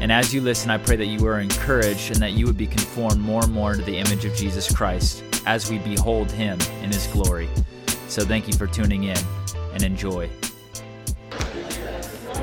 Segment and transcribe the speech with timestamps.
[0.00, 2.66] And as you listen, I pray that you are encouraged and that you would be
[2.66, 6.90] conformed more and more to the image of Jesus Christ as we behold him in
[6.90, 7.50] his glory.
[8.08, 9.18] So thank you for tuning in
[9.74, 10.30] and enjoy.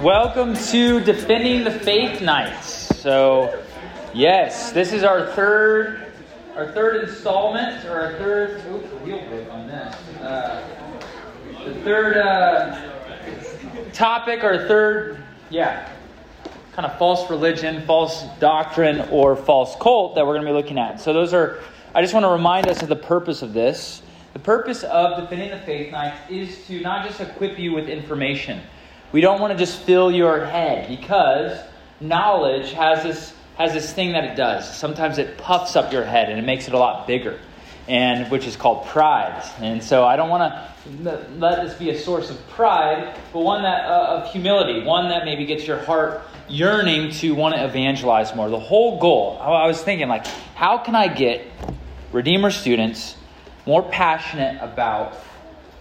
[0.04, 2.96] Welcome to Defending the Faith Nights.
[3.00, 3.64] So,
[4.14, 6.12] yes, this is our third
[6.56, 9.96] our third installment or our third oops, on this.
[10.22, 10.64] Uh,
[11.66, 12.92] the third uh,
[13.94, 15.92] topic or third yeah
[16.78, 20.78] kind of false religion, false doctrine, or false cult that we're going to be looking
[20.78, 21.02] at.
[21.02, 21.60] So, those are,
[21.96, 24.04] I just want to remind us of the purpose of this.
[24.34, 28.62] The purpose of Defending the Faith Nights is to not just equip you with information.
[29.12, 31.60] We don't want to just fill your head because
[32.00, 34.78] knowledge has this, has this thing that it does.
[34.78, 37.40] Sometimes it puffs up your head and it makes it a lot bigger,
[37.88, 39.44] and which is called pride.
[39.62, 43.64] And so I don't want to let this be a source of pride, but one
[43.64, 48.36] that uh, of humility, one that maybe gets your heart yearning to want to evangelize
[48.36, 48.50] more.
[48.50, 51.46] The whole goal, I was thinking, like, how can I get
[52.12, 53.16] Redeemer students
[53.66, 55.18] more passionate about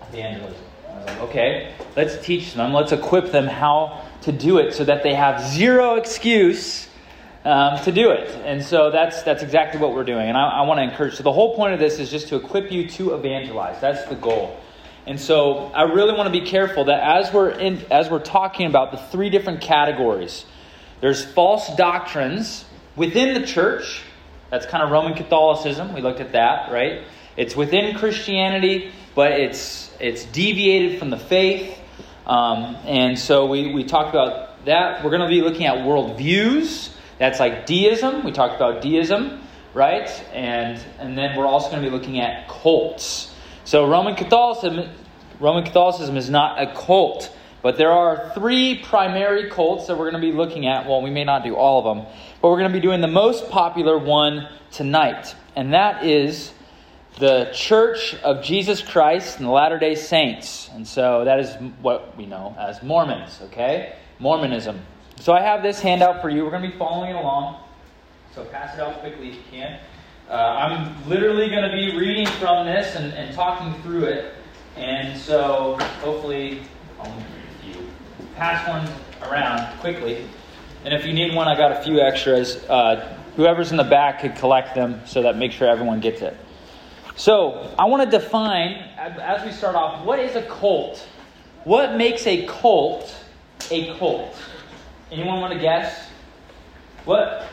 [0.09, 0.63] evangelism?
[0.89, 4.85] I was like, okay, let's teach them, let's equip them how to do it so
[4.85, 6.89] that they have zero excuse
[7.45, 8.29] um, to do it.
[8.45, 10.29] And so that's, that's exactly what we're doing.
[10.29, 11.15] And I, I want to encourage.
[11.15, 13.81] So the whole point of this is just to equip you to evangelize.
[13.81, 14.59] That's the goal.
[15.07, 18.67] And so I really want to be careful that as we're in, as we're talking
[18.67, 20.45] about the three different categories
[21.01, 22.65] there's false doctrines
[22.95, 24.03] within the church.
[24.51, 25.93] That's kind of Roman Catholicism.
[25.93, 27.03] We looked at that, right?
[27.37, 31.79] It's within Christianity, but it's it's deviated from the faith.
[32.27, 35.05] Um, and so we, we talked about that.
[35.05, 36.91] We're going to be looking at worldviews.
[37.19, 38.25] That's like deism.
[38.25, 39.43] We talked about deism,
[39.75, 40.09] right?
[40.33, 43.35] And and then we're also going to be looking at cults.
[43.65, 44.91] So Roman Catholicism
[45.41, 47.36] Roman Catholicism is not a cult.
[47.67, 50.87] But there are three primary cults that we're going to be looking at.
[50.87, 52.07] Well, we may not do all of them,
[52.41, 55.35] but we're going to be doing the most popular one tonight.
[55.57, 56.53] And that is
[57.19, 60.71] the Church of Jesus Christ and the Latter day Saints.
[60.75, 63.97] And so that is what we know as Mormons, okay?
[64.21, 64.81] Mormonism.
[65.19, 66.45] So I have this handout for you.
[66.45, 67.65] We're going to be following along.
[68.33, 69.81] So pass it out quickly if you can.
[70.31, 74.35] Uh, I'm literally going to be reading from this and, and talking through it.
[74.77, 76.63] And so hopefully,
[77.01, 77.13] I'll
[78.37, 78.87] pass one
[79.31, 80.27] around quickly.
[80.85, 82.57] And if you need one, I got a few extras.
[82.69, 86.37] Uh, whoever's in the back could collect them so that make sure everyone gets it.
[87.17, 90.99] So I want to define, as we start off, what is a cult?
[91.65, 93.17] What makes a cult
[93.71, 94.37] a cult?
[95.11, 96.11] Anyone want to guess?
[97.05, 97.49] What?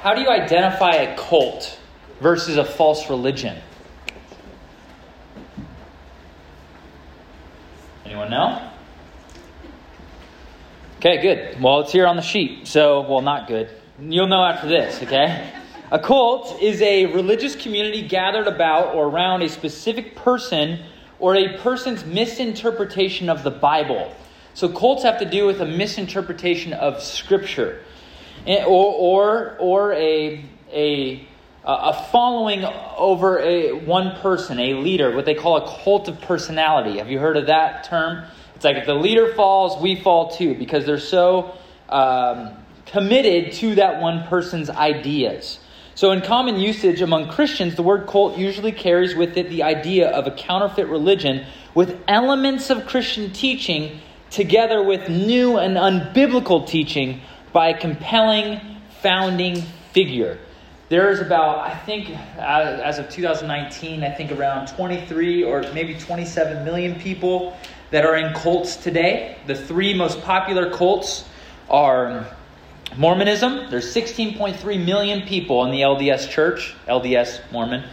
[0.00, 1.78] How do you identify a cult
[2.20, 3.56] versus a false religion?
[8.04, 8.70] Anyone know?
[10.98, 11.60] Okay, good.
[11.60, 12.66] Well, it's here on the sheet.
[12.66, 13.68] So, well, not good.
[14.00, 15.52] You'll know after this, okay?
[15.92, 20.78] A cult is a religious community gathered about or around a specific person
[21.18, 24.10] or a person's misinterpretation of the Bible.
[24.54, 27.82] So, cults have to do with a misinterpretation of Scripture
[28.46, 30.42] eh, or, or, or a,
[30.72, 31.28] a,
[31.62, 32.64] a following
[32.96, 36.96] over a, one person, a leader, what they call a cult of personality.
[36.96, 38.24] Have you heard of that term?
[38.56, 41.54] It's like if the leader falls, we fall too, because they're so
[41.90, 42.52] um,
[42.86, 45.60] committed to that one person's ideas.
[45.94, 50.08] So, in common usage among Christians, the word cult usually carries with it the idea
[50.08, 51.44] of a counterfeit religion
[51.74, 54.00] with elements of Christian teaching
[54.30, 57.20] together with new and unbiblical teaching
[57.52, 58.60] by a compelling
[59.02, 59.62] founding
[59.92, 60.38] figure.
[60.88, 66.98] There's about, I think, as of 2019, I think around 23 or maybe 27 million
[67.00, 67.56] people
[67.90, 69.38] that are in cults today.
[69.46, 71.24] The three most popular cults
[71.68, 72.26] are
[72.96, 73.70] Mormonism.
[73.70, 77.84] There's 16.3 million people in the LDS church, LDS Mormon.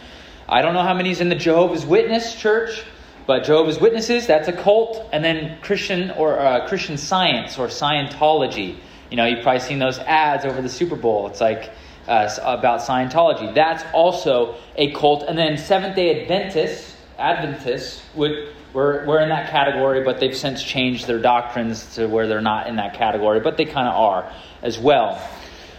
[0.48, 2.84] I don't know how many is in the Jehovah's Witness church,
[3.26, 5.08] but Jehovah's Witnesses, that's a cult.
[5.12, 8.78] And then Christian or uh, Christian Science or Scientology.
[9.10, 11.26] You know, you've probably seen those ads over the Super Bowl.
[11.28, 11.70] It's like
[12.08, 13.54] uh, about Scientology.
[13.54, 15.24] That's also a cult.
[15.24, 20.62] And then Seventh day Adventists, Adventists would we're, we're in that category, but they've since
[20.62, 24.32] changed their doctrines to where they're not in that category, but they kind of are
[24.62, 25.26] as well.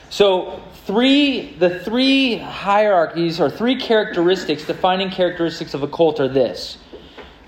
[0.09, 6.77] So, three the three hierarchies or three characteristics, defining characteristics of a cult are this.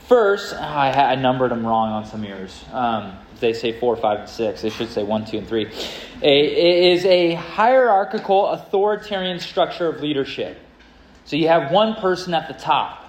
[0.07, 2.63] First, I, I numbered them wrong on some years.
[2.71, 4.61] Um, they say four, five, and six.
[4.61, 5.71] They should say one, two, and three.
[6.21, 10.59] A, is a hierarchical, authoritarian structure of leadership.
[11.25, 13.06] So you have one person at the top.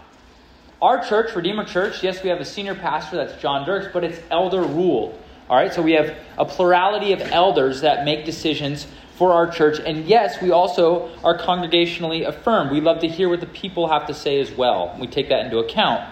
[0.81, 4.21] Our church, Redeemer Church, yes, we have a senior pastor, that's John Dirks, but it's
[4.31, 5.21] elder ruled.
[5.51, 8.87] All right, so we have a plurality of elders that make decisions
[9.17, 9.81] for our church.
[9.81, 12.71] And yes, we also are congregationally affirmed.
[12.71, 14.97] We love to hear what the people have to say as well.
[15.01, 16.09] We take that into account.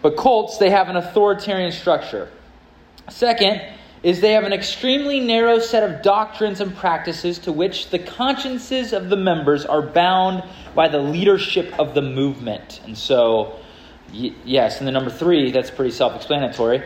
[0.00, 2.30] But cults, they have an authoritarian structure.
[3.10, 3.60] Second,
[4.02, 8.94] is they have an extremely narrow set of doctrines and practices to which the consciences
[8.94, 10.44] of the members are bound
[10.74, 12.80] by the leadership of the movement.
[12.86, 13.58] And so,
[14.12, 16.82] yes, and the number three, that's pretty self explanatory.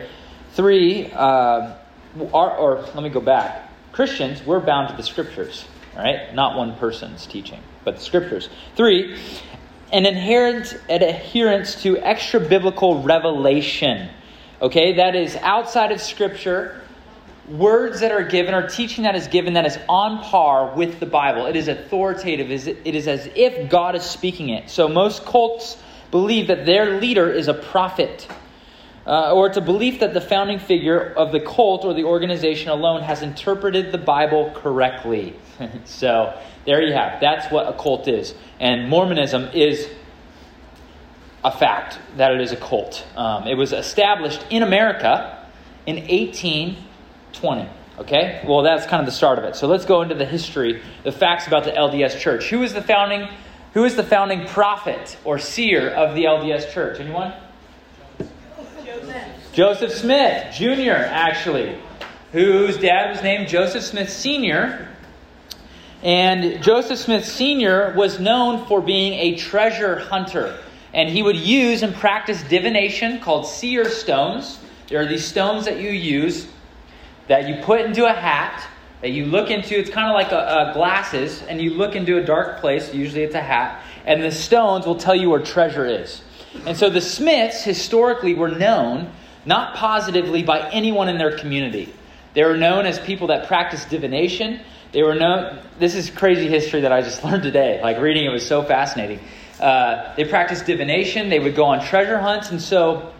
[0.53, 1.75] Three, uh,
[2.33, 3.69] are, or let me go back.
[3.91, 5.65] Christians, we're bound to the scriptures,
[5.95, 6.33] right?
[6.33, 8.49] Not one person's teaching, but the scriptures.
[8.75, 9.17] Three,
[9.91, 14.09] an inherent an adherence to extra biblical revelation.
[14.61, 16.81] Okay, that is outside of scripture
[17.47, 21.05] words that are given or teaching that is given that is on par with the
[21.05, 21.45] Bible.
[21.45, 22.49] It is authoritative.
[22.49, 24.69] It is as if God is speaking it.
[24.69, 25.77] So most cults
[26.13, 28.27] believe that their leader is a prophet.
[29.07, 32.69] Uh, or it's a belief that the founding figure of the cult or the organization
[32.69, 35.35] alone has interpreted the Bible correctly.
[35.85, 37.19] so there you have.
[37.19, 38.35] That's what a cult is.
[38.59, 39.89] And Mormonism is
[41.43, 43.05] a fact that it is a cult.
[43.17, 45.49] Um, it was established in America
[45.87, 47.69] in 1820.
[47.97, 48.45] Okay?
[48.47, 49.55] Well, that's kind of the start of it.
[49.55, 52.49] So let's go into the history, the facts about the LDS church.
[52.51, 53.27] Who is the founding
[53.73, 56.99] who is the founding prophet or seer of the LDS church?
[56.99, 57.33] Anyone?
[58.85, 59.53] Joseph.
[59.53, 61.77] Joseph Smith Jr., actually,
[62.31, 64.87] whose dad was named Joseph Smith Sr.
[66.03, 67.93] And Joseph Smith Sr.
[67.95, 70.59] was known for being a treasure hunter.
[70.93, 74.59] And he would use and practice divination called seer stones.
[74.87, 76.47] There are these stones that you use
[77.27, 78.67] that you put into a hat
[79.03, 79.77] that you look into.
[79.77, 82.93] It's kind of like a, a glasses, and you look into a dark place.
[82.93, 86.21] Usually, it's a hat, and the stones will tell you where treasure is.
[86.65, 89.11] And so, the Smiths historically were known
[89.45, 91.93] not positively by anyone in their community.
[92.33, 94.61] They were known as people that practiced divination.
[94.93, 95.59] They were known.
[95.79, 97.81] This is crazy history that I just learned today.
[97.83, 99.19] Like reading it was so fascinating.
[99.59, 101.27] Uh, they practiced divination.
[101.27, 103.11] They would go on treasure hunts, and so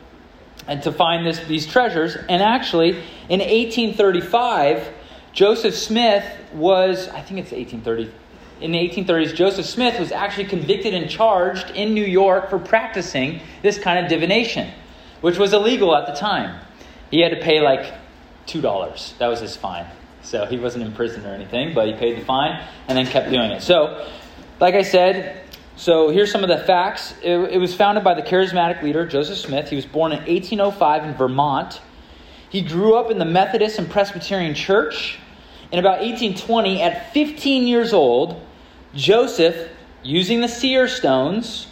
[0.65, 2.15] and to find this, these treasures.
[2.15, 2.91] And actually,
[3.27, 4.93] in 1835,
[5.33, 8.11] Joseph Smith was, I think it's 1830,
[8.61, 13.41] in the 1830s, Joseph Smith was actually convicted and charged in New York for practicing
[13.61, 14.71] this kind of divination,
[15.21, 16.63] which was illegal at the time.
[17.11, 17.93] He had to pay like
[18.47, 19.17] $2.
[19.17, 19.87] That was his fine.
[20.21, 23.29] So he wasn't in prison or anything, but he paid the fine and then kept
[23.29, 23.61] doing it.
[23.61, 24.07] So,
[24.59, 25.41] like I said,
[25.75, 27.15] so here's some of the facts.
[27.21, 29.69] It, it, was founded by the charismatic leader Joseph Smith.
[29.69, 31.81] He was born in 1805 in Vermont.
[32.49, 35.19] He grew up in the Methodist and Presbyterian Church.
[35.73, 38.39] In about 1820, at 15 years old,
[38.93, 39.71] Joseph,
[40.03, 41.65] using the seer stones,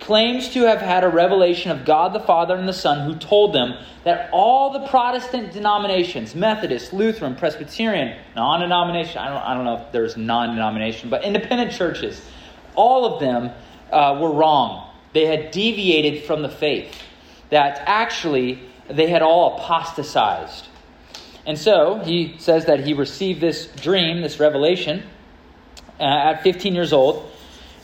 [0.00, 3.54] claims to have had a revelation of God the Father and the Son who told
[3.54, 9.64] them that all the Protestant denominations, Methodist, Lutheran, Presbyterian, non denomination, I don't, I don't
[9.64, 12.26] know if there's non denomination, but independent churches,
[12.74, 13.52] all of them
[13.92, 14.90] uh, were wrong.
[15.12, 16.92] They had deviated from the faith,
[17.50, 20.66] that actually they had all apostatized.
[21.46, 25.02] And so he says that he received this dream, this revelation,
[26.00, 27.30] uh, at 15 years old,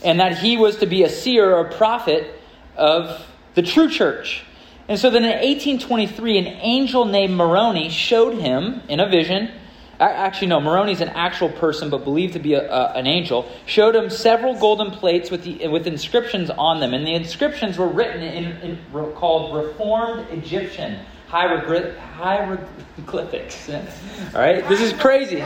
[0.03, 2.33] and that he was to be a seer or a prophet
[2.75, 4.43] of the true church.
[4.87, 9.51] And so then in 1823, an angel named Moroni showed him in a vision
[10.01, 13.95] actually no, Moroni's an actual person, but believed to be a, a, an angel, showed
[13.95, 16.93] him several golden plates with, the, with inscriptions on them.
[16.93, 20.99] And the inscriptions were written in, in called Reformed Egyptian
[21.31, 23.69] hieroglyphics.
[24.35, 25.43] All right, this is crazy.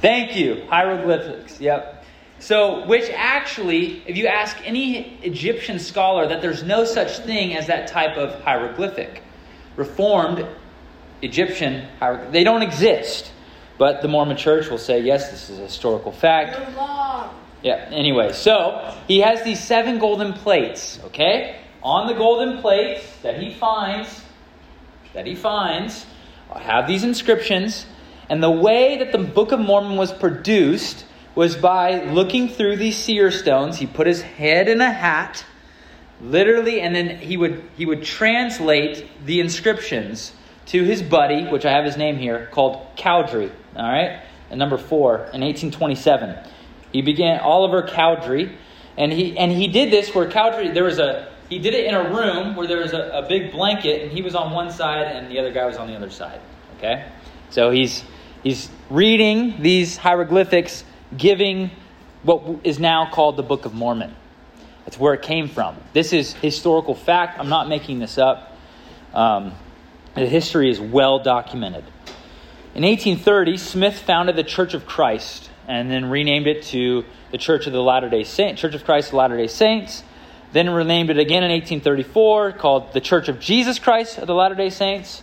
[0.00, 0.64] Thank you.
[0.68, 1.60] Hieroglyphics.
[1.60, 2.04] Yep.
[2.40, 7.66] So, which actually, if you ask any Egyptian scholar, that there's no such thing as
[7.68, 9.22] that type of hieroglyphic.
[9.76, 10.46] Reformed
[11.22, 13.32] Egyptian, hieroglyphics, they don't exist.
[13.76, 16.56] But the Mormon church will say, yes, this is a historical fact.
[17.62, 21.60] Yeah, anyway, so he has these seven golden plates, okay?
[21.82, 24.24] On the golden plates that he finds,
[25.14, 26.06] that he finds,
[26.52, 27.86] I have these inscriptions.
[28.28, 32.96] And the way that the Book of Mormon was produced was by looking through these
[32.96, 33.78] seer stones.
[33.78, 35.44] He put his head in a hat,
[36.20, 40.32] literally, and then he would he would translate the inscriptions
[40.66, 43.50] to his buddy, which I have his name here, called Cowdery.
[43.76, 44.20] All right?
[44.50, 46.36] And number four, in 1827.
[46.92, 48.56] He began Oliver Cowdery.
[48.96, 51.94] and he and he did this where Cowdery, there was a he did it in
[51.94, 55.06] a room where there was a, a big blanket, and he was on one side
[55.06, 56.40] and the other guy was on the other side.
[56.76, 57.08] Okay,
[57.50, 58.04] so he's
[58.42, 60.84] he's reading these hieroglyphics,
[61.16, 61.70] giving
[62.22, 64.14] what is now called the Book of Mormon.
[64.84, 65.76] That's where it came from.
[65.92, 67.38] This is historical fact.
[67.38, 68.56] I'm not making this up.
[69.12, 69.54] Um,
[70.14, 71.84] the history is well documented.
[72.74, 77.66] In 1830, Smith founded the Church of Christ and then renamed it to the Church
[77.66, 80.02] of the Latter Day Saints, Church of Christ of Latter Day Saints.
[80.52, 84.54] Then renamed it again in 1834, called the Church of Jesus Christ of the Latter
[84.54, 85.22] Day Saints,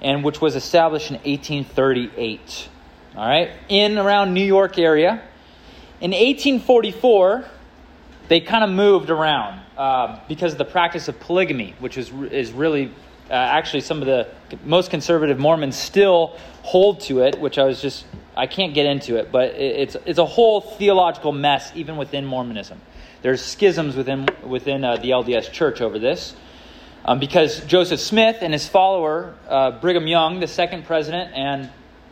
[0.00, 2.68] and which was established in 1838.
[3.16, 5.22] All right, in around New York area.
[6.00, 7.44] In 1844,
[8.28, 12.52] they kind of moved around uh, because of the practice of polygamy, which is is
[12.52, 12.92] really
[13.28, 14.28] uh, actually some of the
[14.64, 18.06] most conservative Mormons still hold to it, which I was just
[18.36, 22.80] I can't get into it, but it's it's a whole theological mess even within Mormonism.
[23.22, 26.34] There's schisms within within uh, the LDS Church over this.
[27.04, 31.70] Um, because Joseph Smith and his follower, uh, Brigham Young, the second president, and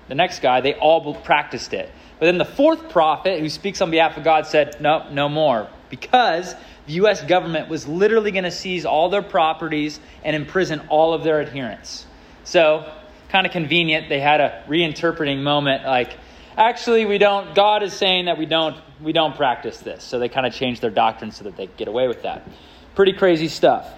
[0.09, 1.91] the next guy, they all practiced it.
[2.19, 5.69] But then the fourth prophet, who speaks on behalf of God, said, No, no more.
[5.91, 6.55] Because
[6.87, 7.23] the U.S.
[7.23, 12.07] government was literally going to seize all their properties and imprison all of their adherents.
[12.45, 12.91] So,
[13.29, 14.09] kind of convenient.
[14.09, 16.17] They had a reinterpreting moment like,
[16.59, 20.05] actually, we don't, God is saying that we don't, we don't practice this.
[20.05, 22.47] So they kind of changed their doctrine so that they get away with that.
[22.95, 23.89] Pretty crazy stuff.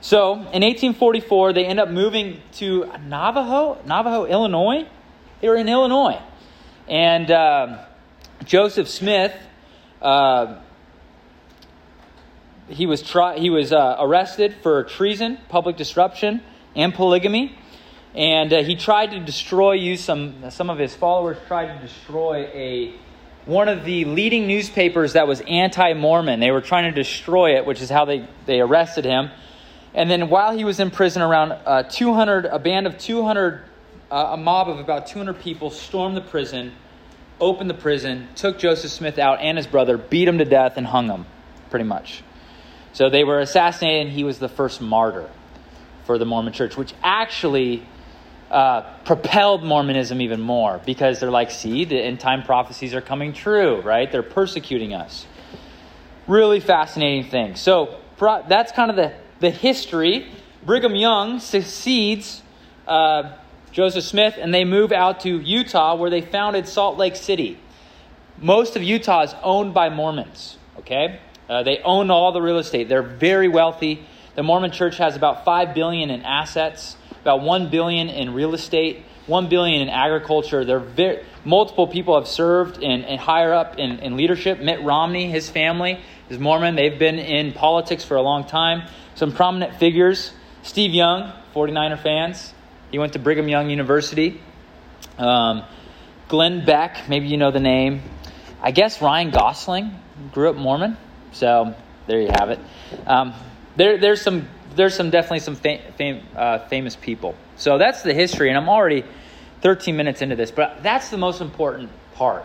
[0.00, 4.86] So in 1844, they end up moving to Navajo, Navajo, Illinois.
[5.40, 6.22] They were in Illinois.
[6.86, 7.84] And uh,
[8.44, 9.34] Joseph Smith,
[10.00, 10.60] uh,
[12.68, 16.42] he was, tri- he was uh, arrested for treason, public disruption,
[16.76, 17.58] and polygamy.
[18.14, 19.96] And uh, he tried to destroy you.
[19.96, 22.94] Some, some of his followers tried to destroy a,
[23.44, 26.40] one of the leading newspapers that was anti Mormon.
[26.40, 29.30] They were trying to destroy it, which is how they, they arrested him.
[29.94, 33.62] And then while he was in prison, around uh, 200, a band of 200,
[34.10, 36.72] uh, a mob of about 200 people stormed the prison,
[37.40, 40.86] opened the prison, took Joseph Smith out and his brother, beat him to death, and
[40.86, 41.26] hung him,
[41.70, 42.22] pretty much.
[42.92, 45.28] So they were assassinated, and he was the first martyr
[46.04, 47.86] for the Mormon church, which actually
[48.50, 53.32] uh, propelled Mormonism even more because they're like, see, the end time prophecies are coming
[53.32, 54.10] true, right?
[54.10, 55.26] They're persecuting us.
[56.26, 57.56] Really fascinating thing.
[57.56, 60.30] So that's kind of the, the history.
[60.64, 62.42] Brigham Young succeeds
[62.86, 63.36] uh,
[63.70, 67.58] Joseph Smith, and they move out to Utah where they founded Salt Lake City.
[68.38, 71.20] Most of Utah is owned by Mormons, okay?
[71.48, 72.88] Uh, they own all the real estate.
[72.88, 74.06] They're very wealthy.
[74.34, 79.02] The Mormon Church has about five billion in assets, about one billion in real estate,
[79.26, 80.64] one billion in agriculture.
[80.64, 84.60] They're very, multiple people have served in higher up in, in leadership.
[84.60, 86.74] Mitt Romney, his family is Mormon.
[86.74, 88.88] They've been in politics for a long time.
[89.14, 90.32] Some prominent figures:
[90.62, 92.54] Steve Young, 49er fans.
[92.90, 94.40] He went to Brigham Young University.
[95.18, 95.64] Um,
[96.28, 98.02] Glenn Beck, maybe you know the name.
[98.62, 99.94] I guess Ryan Gosling
[100.32, 100.96] grew up Mormon.
[101.32, 101.74] So
[102.06, 102.58] there you have it.
[103.06, 103.34] Um,
[103.76, 104.48] there, there's some,
[104.78, 107.34] there's some definitely some fam, fam, uh, famous people.
[107.56, 109.04] So that's the history, and I'm already
[109.60, 112.44] 13 minutes into this, but that's the most important part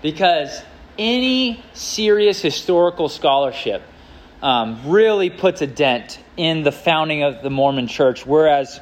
[0.00, 0.62] because
[0.96, 3.82] any serious historical scholarship
[4.42, 8.80] um, really puts a dent in the founding of the Mormon Church, whereas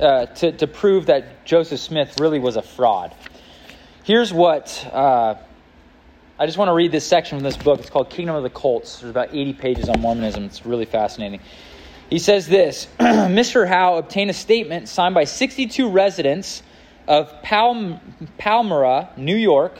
[0.00, 3.14] uh, to, to prove that Joseph Smith really was a fraud.
[4.04, 5.34] Here's what uh,
[6.38, 7.80] I just want to read this section from this book.
[7.80, 9.00] It's called Kingdom of the Cults.
[9.00, 10.44] There's about 80 pages on Mormonism.
[10.44, 11.40] It's really fascinating.
[12.10, 13.66] He says this Mr.
[13.66, 16.62] Howe obtained a statement signed by 62 residents
[17.08, 18.00] of Palm,
[18.38, 19.78] Palmyra, New York,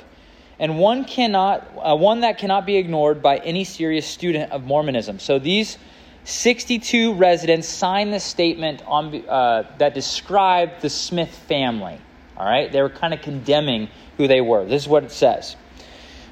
[0.59, 5.19] and one, cannot, uh, one that cannot be ignored by any serious student of Mormonism.
[5.19, 5.77] So these
[6.25, 11.99] 62 residents signed the statement on, uh, that described the Smith family.
[12.37, 12.71] All right?
[12.71, 14.65] They were kind of condemning who they were.
[14.65, 15.57] This is what it says.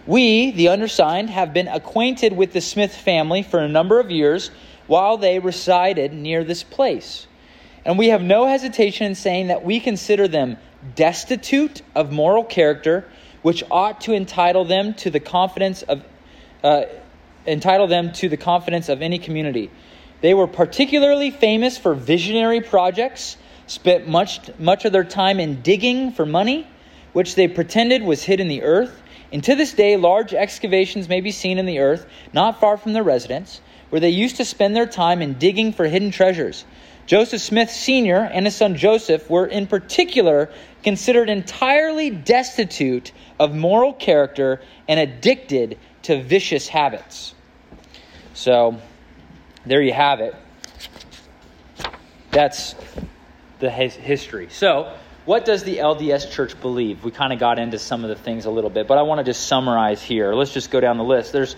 [0.06, 4.50] We, the undersigned, have been acquainted with the Smith family for a number of years
[4.86, 7.26] while they resided near this place.
[7.84, 10.56] And we have no hesitation in saying that we consider them
[10.94, 13.06] destitute of moral character,
[13.42, 16.02] which ought to entitle them to the confidence of
[16.62, 16.84] uh,
[17.46, 19.70] entitle them to the confidence of any community.
[20.22, 23.36] They were particularly famous for visionary projects,
[23.66, 26.66] spent much much of their time in digging for money,
[27.12, 29.02] which they pretended was hid in the earth
[29.34, 32.92] and to this day, large excavations may be seen in the earth, not far from
[32.92, 33.60] their residence,
[33.94, 36.64] where they used to spend their time in digging for hidden treasures.
[37.06, 38.16] Joseph Smith Sr.
[38.16, 40.50] and his son Joseph were, in particular,
[40.82, 47.36] considered entirely destitute of moral character and addicted to vicious habits.
[48.32, 48.80] So,
[49.64, 50.34] there you have it.
[52.32, 52.74] That's
[53.60, 54.48] the history.
[54.50, 54.92] So,
[55.24, 57.04] what does the LDS church believe?
[57.04, 59.18] We kind of got into some of the things a little bit, but I want
[59.20, 60.34] to just summarize here.
[60.34, 61.32] Let's just go down the list.
[61.32, 61.54] There's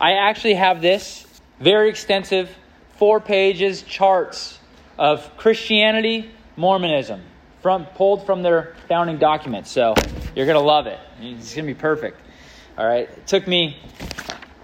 [0.00, 1.25] I actually have this
[1.60, 2.50] very extensive
[2.96, 4.58] four pages charts
[4.98, 7.22] of Christianity, Mormonism,
[7.62, 9.70] from pulled from their founding documents.
[9.70, 9.94] So,
[10.34, 10.98] you're going to love it.
[11.20, 12.20] It's going to be perfect.
[12.78, 13.08] All right.
[13.08, 13.78] It took me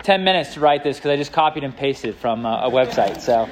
[0.03, 3.21] 10 minutes to write this because I just copied and pasted from a, a website.
[3.21, 3.49] So,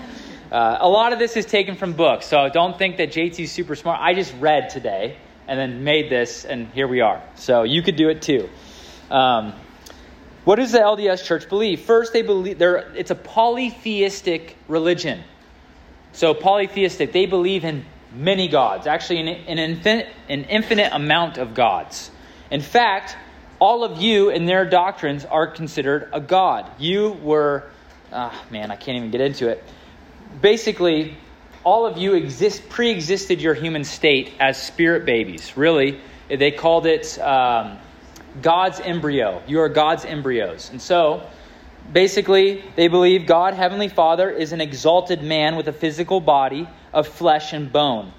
[0.52, 3.76] uh, a lot of this is taken from books, so don't think that JT's super
[3.76, 4.00] smart.
[4.00, 5.16] I just read today
[5.46, 7.22] and then made this, and here we are.
[7.36, 8.48] So you could do it too.
[9.10, 9.54] Um,
[10.44, 11.80] what does the LDS Church believe?
[11.80, 15.22] First, they believe they it's a polytheistic religion.
[16.12, 21.54] So polytheistic, they believe in many gods, actually an, an, infinite, an infinite amount of
[21.54, 22.10] gods.
[22.50, 23.16] In fact,
[23.60, 26.68] all of you in their doctrines are considered a god.
[26.80, 27.70] You were,
[28.12, 29.62] ah, man, I can't even get into it
[30.40, 31.16] basically,
[31.64, 35.56] all of you exist pre-existed your human state as spirit babies.
[35.56, 37.78] Really, they called it um,
[38.42, 39.42] God's embryo.
[39.46, 41.26] You are God's embryos, and so
[41.92, 47.08] basically, they believe God, Heavenly Father, is an exalted man with a physical body of
[47.08, 48.12] flesh and bone.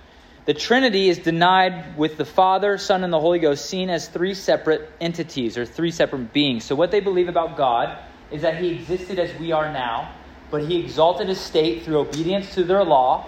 [0.46, 4.34] The Trinity is denied with the Father, Son, and the Holy Ghost seen as three
[4.34, 6.66] separate entities or three separate beings.
[6.66, 7.98] So, what they believe about God
[8.32, 10.12] is that He existed as we are now
[10.52, 13.28] but he exalted his state through obedience to their law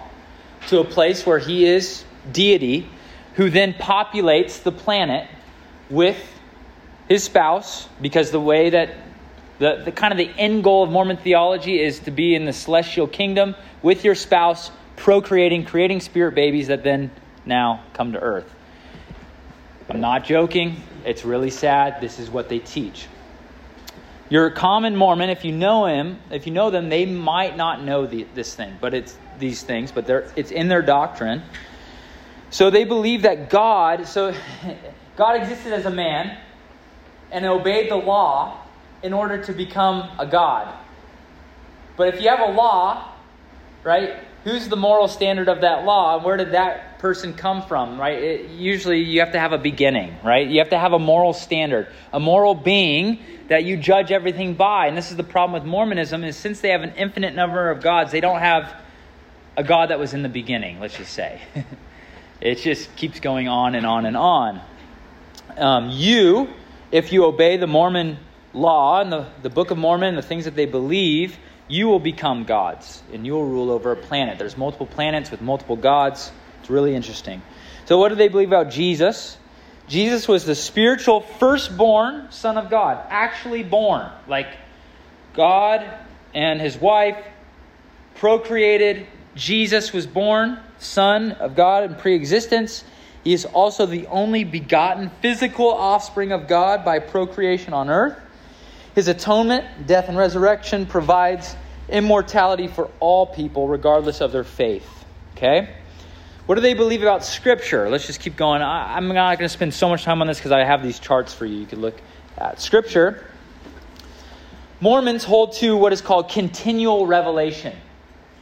[0.68, 2.88] to a place where he is deity,
[3.34, 5.28] who then populates the planet
[5.90, 6.18] with
[7.08, 8.90] his spouse, because the way that
[9.58, 12.52] the, the kind of the end goal of Mormon theology is to be in the
[12.52, 17.10] celestial kingdom with your spouse, procreating, creating spirit babies that then
[17.44, 18.52] now come to earth.
[19.88, 20.82] I'm not joking.
[21.04, 22.00] It's really sad.
[22.00, 23.06] This is what they teach.
[24.30, 28.06] Your common Mormon, if you know him, if you know them, they might not know
[28.06, 31.42] the, this thing, but it's these things, but it's in their doctrine.
[32.50, 34.34] So they believe that God, so
[35.16, 36.38] God existed as a man
[37.34, 38.56] and obeyed the law
[39.02, 40.72] in order to become a God.
[41.96, 43.12] But if you have a law,
[43.82, 48.00] right, who's the moral standard of that law and where did that person come from,
[48.00, 48.22] right?
[48.22, 50.46] It, usually you have to have a beginning, right?
[50.46, 53.18] You have to have a moral standard, a moral being
[53.48, 54.86] that you judge everything by.
[54.86, 57.82] And this is the problem with Mormonism is since they have an infinite number of
[57.82, 58.72] gods, they don't have
[59.56, 61.42] a God that was in the beginning, let's just say.
[62.40, 64.60] it just keeps going on and on and on.
[65.56, 66.48] Um, you,
[66.94, 68.18] if you obey the Mormon
[68.52, 72.44] law and the, the Book of Mormon the things that they believe, you will become
[72.44, 74.38] gods and you will rule over a planet.
[74.38, 76.30] There's multiple planets with multiple gods.
[76.60, 77.42] It's really interesting.
[77.86, 79.36] So, what do they believe about Jesus?
[79.88, 84.08] Jesus was the spiritual firstborn Son of God, actually born.
[84.28, 84.56] Like
[85.34, 85.84] God
[86.32, 87.18] and his wife
[88.14, 89.08] procreated.
[89.34, 92.84] Jesus was born, Son of God in pre existence.
[93.24, 98.18] He is also the only begotten physical offspring of God by procreation on earth.
[98.94, 101.56] His atonement, death, and resurrection provides
[101.88, 104.88] immortality for all people, regardless of their faith.
[105.36, 105.74] Okay?
[106.46, 107.88] What do they believe about Scripture?
[107.88, 108.60] Let's just keep going.
[108.60, 110.98] I, am not going to spend so much time on this because I have these
[110.98, 111.56] charts for you.
[111.56, 111.98] You can look
[112.36, 113.24] at Scripture.
[114.80, 117.74] Mormons hold to what is called continual revelation.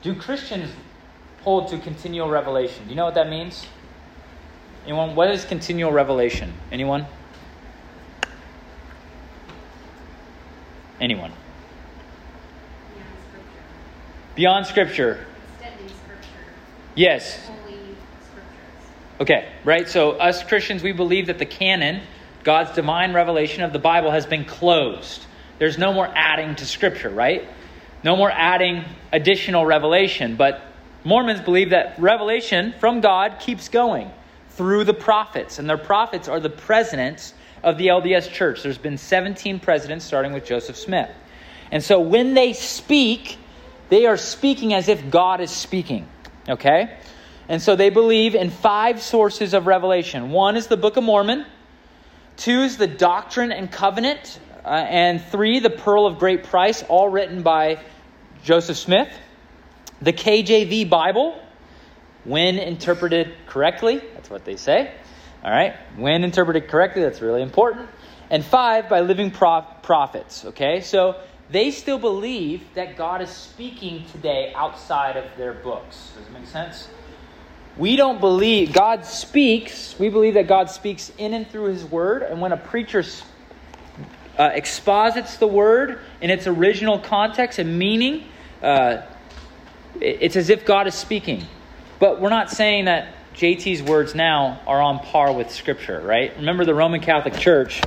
[0.03, 0.73] Do Christians
[1.45, 2.83] hold to continual revelation?
[2.85, 3.65] Do you know what that means?
[4.85, 5.15] Anyone?
[5.15, 6.53] What is continual revelation?
[6.73, 7.07] Anyone?
[11.01, 11.33] Anyone?
[14.35, 15.27] Beyond Scripture.
[15.61, 16.29] Beyond Scripture.
[16.97, 17.51] Yes.
[19.21, 19.89] Okay, right?
[19.89, 22.03] So, us Christians, we believe that the canon,
[22.43, 25.25] God's divine revelation of the Bible, has been closed.
[25.61, 27.49] There's no more adding to Scripture, right?
[28.03, 30.35] No more adding additional revelation.
[30.35, 30.61] But
[31.05, 34.11] Mormons believe that revelation from God keeps going
[34.57, 38.63] through the prophets, and their prophets are the presidents of the LDS Church.
[38.63, 41.11] There's been 17 presidents, starting with Joseph Smith.
[41.71, 43.39] And so when they speak,
[43.89, 46.07] they are speaking as if God is speaking.
[46.49, 46.97] Okay?
[47.49, 50.31] And so they believe in five sources of revelation.
[50.31, 51.47] One is the Book of Mormon,
[52.37, 57.09] two is the Doctrine and Covenant, uh, and three, the Pearl of Great Price, all
[57.09, 57.79] written by
[58.45, 59.09] Joseph Smith.
[60.01, 61.41] The KJV Bible,
[62.25, 64.93] when interpreted correctly, that's what they say.
[65.45, 67.89] All right, when interpreted correctly, that's really important.
[68.31, 70.45] And five, by living prophets.
[70.45, 71.17] Okay, so
[71.51, 76.13] they still believe that God is speaking today outside of their books.
[76.17, 76.89] Does it make sense?
[77.77, 79.99] We don't believe God speaks.
[79.99, 82.23] We believe that God speaks in and through His Word.
[82.23, 83.03] And when a preacher
[84.39, 88.25] uh, exposits the Word in its original context and meaning,
[88.63, 89.03] uh,
[90.01, 91.47] it's as if God is speaking.
[92.03, 96.37] But we're not saying that JT's words now are on par with Scripture, right?
[96.37, 97.81] Remember the Roman Catholic Church,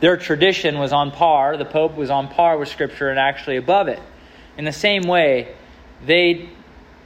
[0.00, 3.88] their tradition was on par, the Pope was on par with Scripture and actually above
[3.88, 3.98] it.
[4.58, 5.54] In the same way,
[6.04, 6.50] they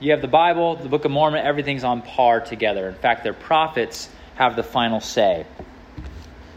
[0.01, 2.89] you have the Bible, the Book of Mormon, everything's on par together.
[2.89, 5.47] In fact, their prophets have the final say.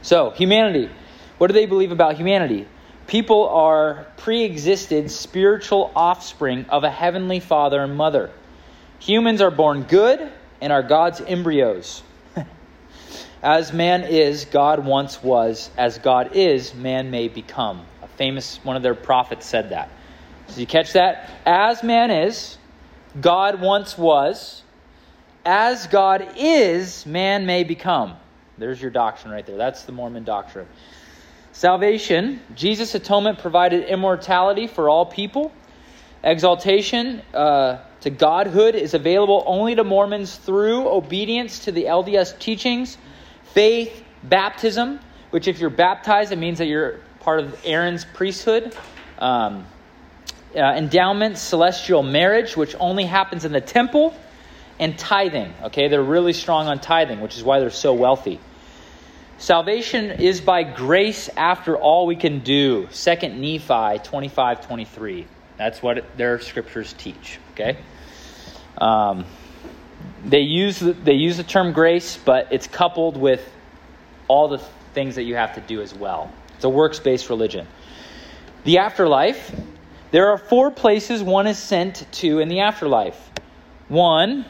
[0.01, 0.89] So, humanity.
[1.37, 2.65] What do they believe about humanity?
[3.05, 8.31] People are pre existed spiritual offspring of a heavenly father and mother.
[8.99, 10.31] Humans are born good
[10.61, 12.03] and are God's embryos.
[13.43, 15.69] as man is, God once was.
[15.77, 17.85] As God is, man may become.
[18.03, 19.89] A famous one of their prophets said that.
[20.47, 21.29] So you catch that?
[21.45, 22.57] As man is,
[23.19, 24.63] God once was.
[25.45, 28.17] As God is, man may become.
[28.57, 29.57] There's your doctrine right there.
[29.57, 30.67] That's the Mormon doctrine.
[31.53, 35.51] Salvation, Jesus' atonement provided immortality for all people.
[36.23, 42.97] Exaltation uh, to godhood is available only to Mormons through obedience to the LDS teachings,
[43.53, 48.75] faith, baptism, which, if you're baptized, it means that you're part of Aaron's priesthood.
[49.17, 49.65] Um,
[50.55, 54.15] uh, endowment, celestial marriage, which only happens in the temple,
[54.79, 55.53] and tithing.
[55.63, 58.39] Okay, they're really strong on tithing, which is why they're so wealthy.
[59.37, 62.87] Salvation is by grace after all we can do.
[62.87, 65.27] 2 Nephi 25 23.
[65.59, 67.37] That's what their scriptures teach.
[67.51, 67.77] Okay?
[68.77, 69.25] Um,
[70.25, 73.47] they, use the, they use the term grace, but it's coupled with
[74.29, 74.59] all the
[74.93, 76.31] things that you have to do as well.
[76.55, 77.67] It's a works based religion.
[78.63, 79.53] The afterlife,
[80.11, 83.29] there are four places one is sent to in the afterlife.
[83.89, 84.45] One,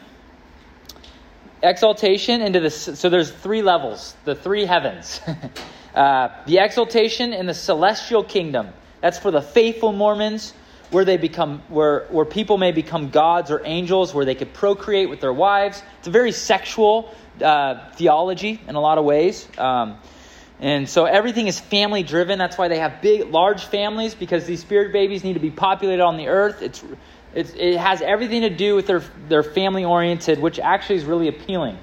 [1.62, 5.20] exaltation into the so there's three levels the three heavens
[5.94, 8.68] uh, the exaltation in the celestial kingdom
[9.02, 10.54] that's for the faithful mormons
[10.90, 15.08] where they become where where people may become gods or angels where they could procreate
[15.08, 15.82] with their wives.
[15.98, 19.48] It's a very sexual uh, theology in a lot of ways.
[19.58, 19.98] Um,
[20.58, 22.38] and so everything is family driven.
[22.38, 26.02] That's why they have big large families because these spirit babies need to be populated
[26.02, 26.60] on the earth.
[26.60, 26.84] It's,
[27.34, 31.28] it's it has everything to do with their their family oriented which actually is really
[31.28, 31.78] appealing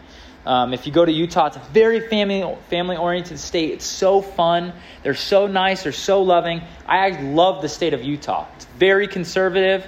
[0.47, 3.71] um, if you go to Utah, it's a very family family oriented state.
[3.73, 4.71] It's so fun.
[5.03, 5.83] They're so nice.
[5.83, 6.61] They're so loving.
[6.87, 8.47] I love the state of Utah.
[8.55, 9.85] It's very conservative.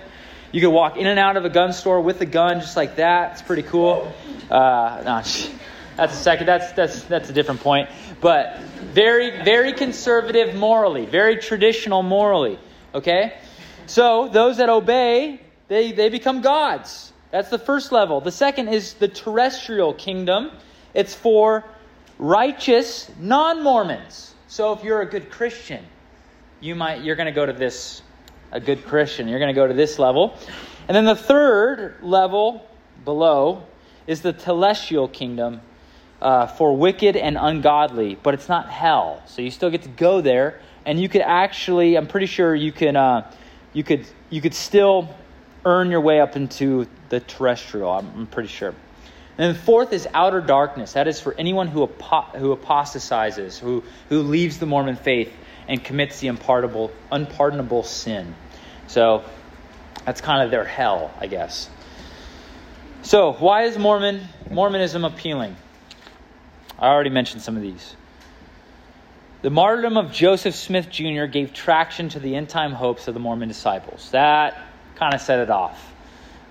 [0.51, 2.97] You can walk in and out of a gun store with a gun just like
[2.97, 3.31] that.
[3.31, 4.13] It's pretty cool.
[4.51, 5.21] Uh, no,
[5.95, 6.47] that's a second.
[6.47, 7.89] That's that's that's a different point.
[8.19, 12.59] But very very conservative morally, very traditional morally.
[12.93, 13.33] Okay,
[13.85, 17.13] so those that obey, they they become gods.
[17.31, 18.21] That's the first level.
[18.21, 20.51] The second is the terrestrial kingdom.
[20.93, 21.63] It's for
[22.17, 24.33] righteous non-Mormons.
[24.47, 25.85] So if you're a good Christian,
[26.59, 28.01] you might you're going to go to this
[28.51, 29.27] a good Christian.
[29.27, 30.37] You're going to go to this level.
[30.87, 32.67] And then the third level
[33.05, 33.63] below
[34.07, 35.61] is the telestial kingdom
[36.19, 39.21] uh, for wicked and ungodly, but it's not hell.
[39.27, 42.71] So you still get to go there, and you could actually, I'm pretty sure you
[42.71, 43.31] can, uh,
[43.71, 45.15] you could, you could still
[45.65, 47.89] earn your way up into the terrestrial.
[47.89, 48.73] I'm pretty sure.
[49.37, 50.93] And fourth is outer darkness.
[50.93, 55.31] That is for anyone who, apo- who apostatizes, who, who leaves the Mormon faith
[55.67, 58.35] and commits the unpardonable, unpardonable sin.
[58.87, 59.23] So
[60.05, 61.69] that's kind of their hell, I guess.
[63.01, 65.55] So why is Mormon Mormonism appealing?
[66.77, 67.95] I already mentioned some of these.
[69.41, 71.25] The martyrdom of Joseph Smith Jr.
[71.25, 74.11] gave traction to the end time hopes of the Mormon disciples.
[74.11, 74.68] That
[74.99, 75.93] kind of set it off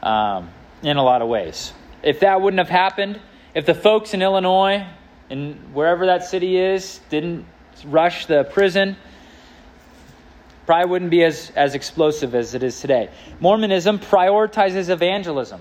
[0.02, 0.50] um,
[0.82, 1.72] in a lot of ways.
[2.02, 3.20] If that wouldn't have happened,
[3.54, 4.86] if the folks in Illinois
[5.28, 7.44] and wherever that city is didn't
[7.84, 8.96] rush the prison,
[10.64, 13.10] probably wouldn't be as, as explosive as it is today.
[13.38, 15.60] Mormonism prioritizes evangelism.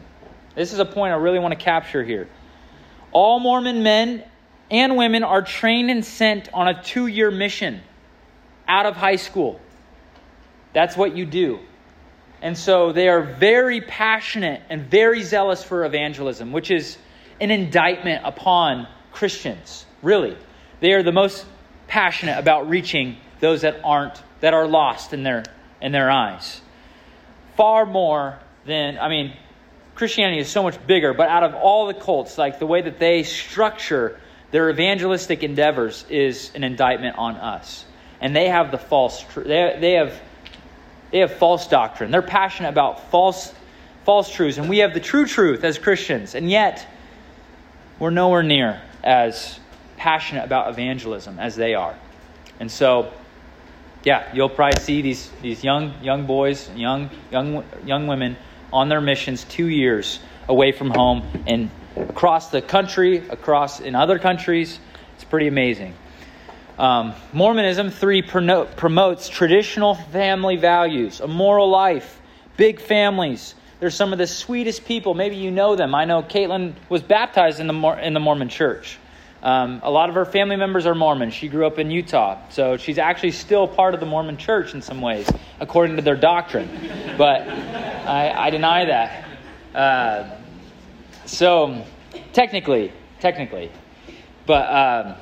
[0.55, 2.29] This is a point I really want to capture here.
[3.11, 4.23] All Mormon men
[4.71, 7.81] and women are trained and sent on a two year mission
[8.67, 9.59] out of high school.
[10.73, 11.59] That's what you do.
[12.41, 16.97] And so they are very passionate and very zealous for evangelism, which is
[17.41, 20.37] an indictment upon Christians, really.
[20.79, 21.45] They are the most
[21.87, 25.43] passionate about reaching those that aren't that are lost in their
[25.81, 26.61] in their eyes.
[27.55, 29.33] Far more than I mean
[29.95, 32.99] Christianity is so much bigger, but out of all the cults, like the way that
[32.99, 34.19] they structure
[34.51, 37.83] their evangelistic endeavors is an indictment on us.
[38.21, 40.13] And they have the false they they have
[41.11, 42.11] They have false doctrine.
[42.11, 43.53] They're passionate about false,
[44.03, 44.57] false truths.
[44.57, 46.35] And we have the true truth as Christians.
[46.35, 46.85] And yet,
[47.99, 49.59] we're nowhere near as
[49.95, 51.95] passionate about evangelism as they are.
[52.59, 53.11] And so,
[54.03, 58.37] yeah, you'll probably see these, these young, young boys, young, young, young women
[58.71, 64.19] on their missions two years away from home and across the country, across in other
[64.19, 64.79] countries.
[65.15, 65.93] It's pretty amazing.
[66.77, 72.19] Um, Mormonism, three, promotes traditional family values, a moral life,
[72.55, 73.55] big families.
[73.79, 75.13] They're some of the sweetest people.
[75.15, 75.95] Maybe you know them.
[75.95, 78.99] I know Caitlin was baptized in the, in the Mormon church.
[79.41, 81.31] Um, a lot of her family members are Mormon.
[81.31, 84.81] She grew up in Utah, so she's actually still part of the Mormon church in
[84.81, 86.69] some ways, according to their doctrine.
[87.17, 89.27] But I, I deny that.
[89.75, 90.37] Uh,
[91.25, 91.85] so,
[92.33, 93.71] technically, technically.
[94.47, 95.15] But um,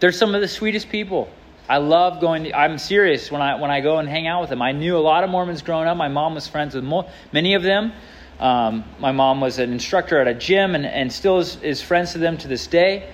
[0.00, 1.30] they're some of the sweetest people.
[1.68, 2.44] I love going.
[2.44, 4.60] To, I'm serious when I when I go and hang out with them.
[4.60, 5.96] I knew a lot of Mormons growing up.
[5.96, 7.92] My mom was friends with mo- many of them.
[8.40, 12.12] Um, my mom was an instructor at a gym and, and still is, is friends
[12.12, 13.12] to them to this day.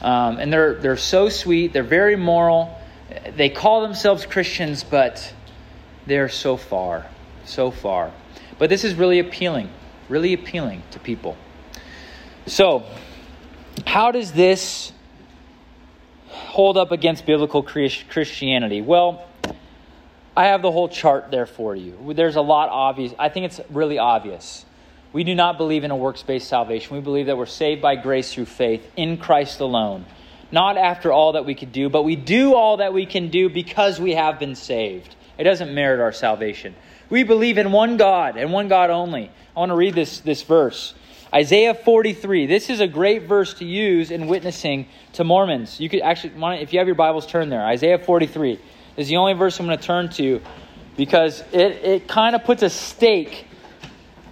[0.00, 1.72] Um, and they're they're so sweet.
[1.72, 2.74] They're very moral.
[3.36, 5.34] They call themselves Christians, but
[6.06, 7.06] they're so far,
[7.44, 8.12] so far.
[8.58, 9.68] But this is really appealing,
[10.08, 11.36] really appealing to people.
[12.46, 12.84] So,
[13.86, 14.92] how does this
[16.50, 18.80] hold up against biblical Christianity?
[18.82, 19.26] Well,
[20.36, 22.12] I have the whole chart there for you.
[22.14, 23.12] There's a lot obvious.
[23.18, 24.64] I think it's really obvious.
[25.12, 26.94] We do not believe in a works based salvation.
[26.94, 30.06] We believe that we're saved by grace through faith in Christ alone.
[30.52, 33.48] Not after all that we could do, but we do all that we can do
[33.48, 35.14] because we have been saved.
[35.38, 36.74] It doesn't merit our salvation.
[37.08, 39.30] We believe in one God and one God only.
[39.56, 40.94] I want to read this, this verse.
[41.32, 42.46] Isaiah 43.
[42.46, 45.78] This is a great verse to use in witnessing to Mormons.
[45.78, 47.64] You could actually, if you have your Bibles, turn there.
[47.64, 48.58] Isaiah 43
[48.96, 50.40] is the only verse I'm going to turn to
[50.96, 53.46] because it, it kind of puts a stake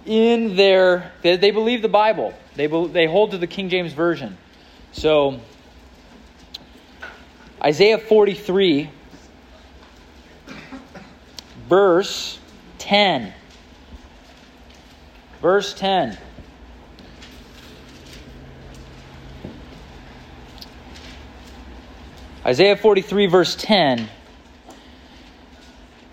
[0.05, 1.13] in their.
[1.21, 4.37] They, they believe the Bible, they, they hold to the King James Version.
[4.91, 5.39] So,
[7.63, 8.89] Isaiah 43,
[11.69, 12.39] verse
[12.79, 13.33] 10.
[15.41, 16.17] Verse 10.
[22.49, 24.09] Isaiah 43, verse 10.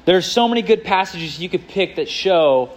[0.05, 2.73] There's so many good passages you could pick that show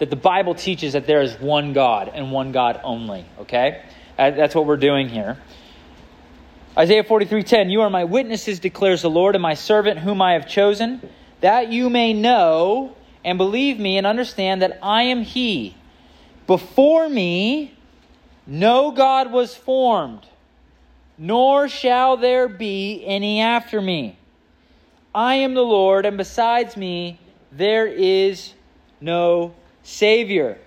[0.00, 3.24] that the Bible teaches that there is one God and one God only.
[3.38, 3.82] Okay?
[4.16, 5.38] That's what we're doing here.
[6.76, 10.48] Isaiah 43:10 You are my witnesses declares the Lord and my servant whom I have
[10.48, 11.00] chosen
[11.40, 15.76] that you may know and believe me and understand that I am he
[16.48, 17.74] before me
[18.44, 20.26] no god was formed
[21.16, 24.18] nor shall there be any after me.
[25.14, 27.18] I am the Lord, and besides me
[27.52, 28.52] there is
[29.00, 30.58] no Savior.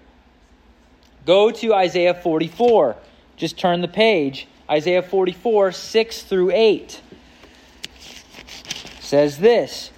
[1.26, 2.96] Go to Isaiah 44.
[3.36, 4.48] Just turn the page.
[4.70, 7.02] Isaiah 44, 6 through 8
[9.00, 9.92] says this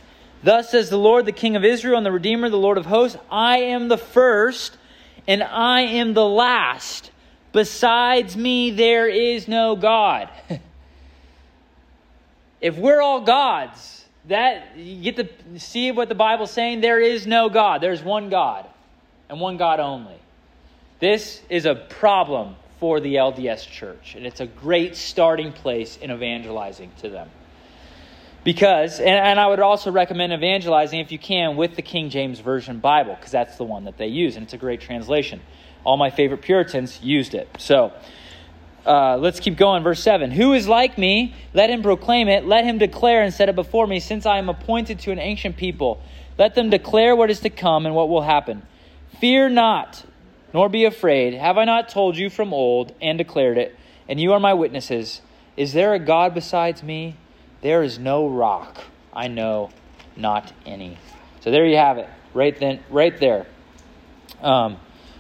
[0.44, 3.18] Thus says the Lord, the King of Israel and the Redeemer, the Lord of hosts
[3.32, 4.78] I am the first,
[5.28, 7.12] and I am the last
[7.52, 10.30] Besides me, there is no God.
[12.62, 16.82] if we're all gods, that you get to see what the Bible's saying.
[16.82, 17.82] There is no God.
[17.82, 18.66] There's one God,
[19.28, 20.18] and one God only.
[21.00, 26.12] This is a problem for the LDS church, and it's a great starting place in
[26.12, 27.30] evangelizing to them.
[28.44, 32.40] Because, and, and I would also recommend evangelizing if you can with the King James
[32.40, 35.42] Version Bible, because that's the one that they use, and it's a great translation
[35.84, 37.50] all my favorite Puritans used it.
[37.58, 37.94] So
[38.86, 39.84] uh, let's keep going.
[39.84, 41.36] Verse 7 Who is like me?
[41.54, 42.46] Let him proclaim it.
[42.46, 45.58] Let him declare and set it before me, since I am appointed to an ancient
[45.58, 46.02] people.
[46.38, 48.64] Let them declare what is to come and what will happen.
[49.20, 50.06] Fear not,
[50.54, 51.34] nor be afraid.
[51.34, 53.76] Have I not told you from old and declared it?
[54.08, 55.22] And you are my witnesses.
[55.58, 57.18] Is there a God besides me?
[57.62, 58.86] There is no rock.
[59.14, 59.70] I know
[60.16, 60.98] not any.
[61.42, 63.46] So there you have it, right then, right there.
[64.42, 64.78] Um,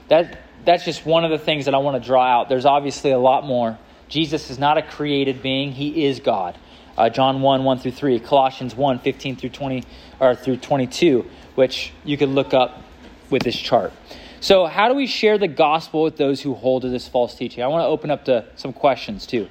[0.07, 2.49] that that's just one of the things that I want to draw out.
[2.49, 3.77] There's obviously a lot more.
[4.07, 6.57] Jesus is not a created being, he is God.
[6.97, 9.83] Uh, John 1, 1 through 3, Colossians 1, 15 through 20
[10.19, 12.81] or through 22, which you could look up
[13.29, 13.93] with this chart.
[14.41, 17.63] So, how do we share the gospel with those who hold to this false teaching?
[17.63, 19.47] I want to open up to some questions too.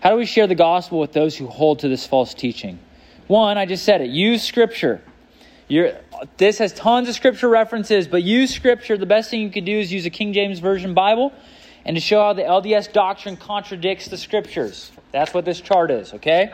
[0.00, 2.78] How do we share the gospel with those who hold to this false teaching?
[3.26, 5.02] One, I just said it use scripture.
[5.68, 5.98] You're,
[6.38, 8.96] this has tons of scripture references, but use scripture.
[8.96, 11.32] The best thing you could do is use a King James Version Bible
[11.84, 14.90] and to show how the LDS doctrine contradicts the scriptures.
[15.12, 16.52] That's what this chart is, okay?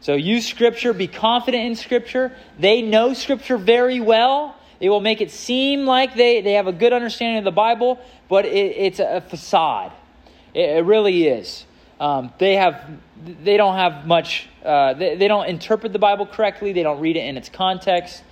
[0.00, 2.32] So use Scripture, be confident in Scripture.
[2.58, 4.56] They know Scripture very well.
[4.78, 7.98] They will make it seem like they, they have a good understanding of the Bible,
[8.28, 9.92] but it, it's a facade.
[10.54, 11.64] It, it really is.
[12.00, 12.88] Um, they have
[13.42, 14.48] they don't have much.
[14.64, 16.72] Uh, they, they don't interpret the Bible correctly.
[16.72, 18.22] They don't read it in its context.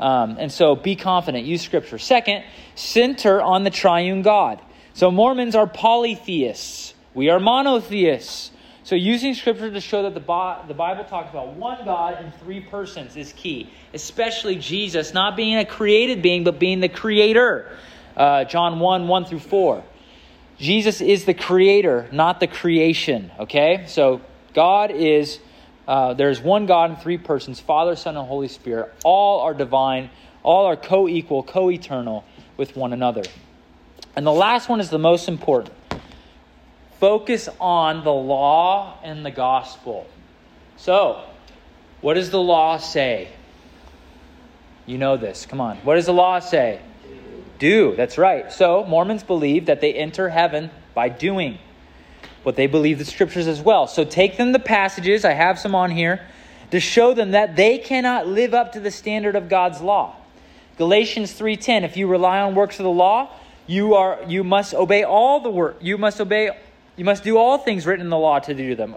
[0.00, 1.44] Um, and so, be confident.
[1.44, 1.98] Use Scripture.
[1.98, 2.42] Second,
[2.74, 4.60] center on the Triune God.
[4.94, 6.94] So Mormons are polytheists.
[7.14, 8.50] We are monotheists.
[8.82, 12.60] So, using scripture to show that the, the Bible talks about one God in three
[12.60, 17.70] persons is key, especially Jesus not being a created being, but being the creator.
[18.16, 19.84] Uh, John 1 1 through 4.
[20.58, 23.30] Jesus is the creator, not the creation.
[23.38, 23.84] Okay?
[23.86, 24.22] So,
[24.54, 25.38] God is,
[25.90, 28.94] uh, there's one God in three persons Father, Son, and Holy Spirit.
[29.02, 30.10] All are divine,
[30.44, 32.24] all are co equal, co eternal
[32.56, 33.24] with one another.
[34.14, 35.74] And the last one is the most important
[37.00, 40.06] focus on the law and the gospel.
[40.76, 41.24] So,
[42.02, 43.28] what does the law say?
[44.86, 45.44] You know this.
[45.44, 45.78] Come on.
[45.78, 46.80] What does the law say?
[47.58, 47.96] Do.
[47.96, 48.52] That's right.
[48.52, 51.58] So, Mormons believe that they enter heaven by doing.
[52.44, 53.86] But they believe the scriptures as well.
[53.86, 56.22] So, take them the passages, I have some on here,
[56.70, 60.16] to show them that they cannot live up to the standard of God's law.
[60.78, 63.28] Galatians 3:10 If you rely on works of the law,
[63.66, 65.76] you are you must obey all the work.
[65.80, 66.50] You must obey
[66.96, 68.96] you must do all things written in the law to do them,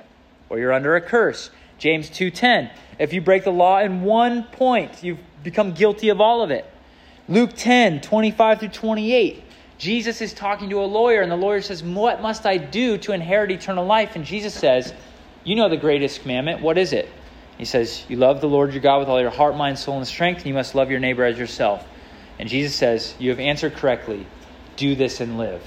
[0.50, 1.50] or you're under a curse.
[1.78, 2.70] James 2:10.
[3.00, 6.66] If you break the law in one point, you've become guilty of all of it.
[7.28, 9.44] Luke 10, 25 through 28.
[9.84, 13.12] Jesus is talking to a lawyer, and the lawyer says, What must I do to
[13.12, 14.16] inherit eternal life?
[14.16, 14.94] And Jesus says,
[15.44, 16.62] You know the greatest commandment.
[16.62, 17.10] What is it?
[17.58, 20.08] He says, You love the Lord your God with all your heart, mind, soul, and
[20.08, 21.86] strength, and you must love your neighbor as yourself.
[22.40, 24.26] And Jesus says, You have answered correctly.
[24.78, 25.62] Do this and live.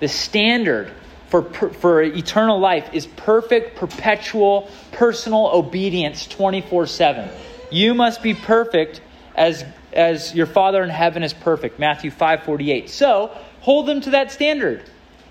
[0.00, 0.92] The standard
[1.28, 7.30] for, for eternal life is perfect, perpetual, personal obedience 24 7.
[7.70, 9.02] You must be perfect
[9.36, 9.64] as,
[9.96, 11.78] as your Father in heaven is perfect.
[11.78, 12.90] Matthew 5 48.
[12.90, 14.84] So, hold them to that standard.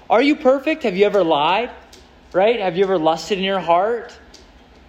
[0.10, 0.84] Are you perfect?
[0.84, 1.71] Have you ever lied?
[2.34, 2.60] Right?
[2.60, 4.17] Have you ever lusted in your heart?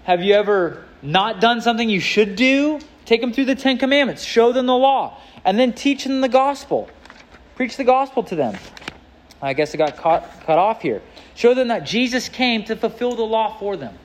[0.05, 2.81] Have you ever not done something you should do?
[3.05, 6.29] Take them through the Ten Commandments, show them the law, and then teach them the
[6.29, 6.89] gospel.
[7.55, 8.57] Preach the gospel to them.
[9.41, 11.03] I guess it got caught, cut off here.
[11.35, 13.97] Show them that Jesus came to fulfill the law for them,